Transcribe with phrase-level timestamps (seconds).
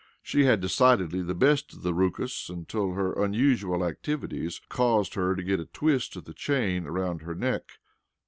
[0.23, 5.43] She had decidedly the best of the rookus until her unusual activities caused her to
[5.43, 7.73] get a twist of the chain around her neck.